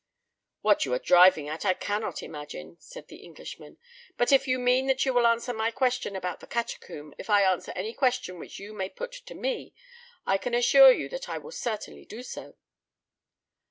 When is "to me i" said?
9.11-10.39